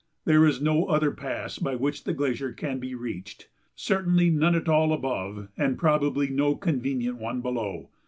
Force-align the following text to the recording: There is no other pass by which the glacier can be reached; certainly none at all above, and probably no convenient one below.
There 0.25 0.47
is 0.47 0.59
no 0.59 0.85
other 0.85 1.11
pass 1.11 1.59
by 1.59 1.75
which 1.75 2.05
the 2.05 2.13
glacier 2.15 2.51
can 2.53 2.79
be 2.79 2.95
reached; 2.95 3.49
certainly 3.75 4.31
none 4.31 4.55
at 4.55 4.67
all 4.67 4.93
above, 4.93 5.49
and 5.55 5.77
probably 5.77 6.27
no 6.27 6.55
convenient 6.55 7.17
one 7.19 7.41
below. 7.41 7.91